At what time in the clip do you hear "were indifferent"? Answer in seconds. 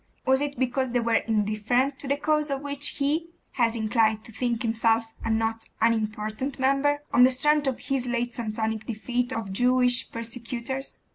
0.99-1.99